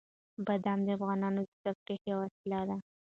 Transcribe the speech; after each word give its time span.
بادام 0.45 0.79
د 0.83 0.87
افغانانو 0.97 1.39
د 1.47 1.51
تفریح 1.63 1.99
یوه 2.11 2.21
وسیله 2.23 2.59
ده. 2.69 2.77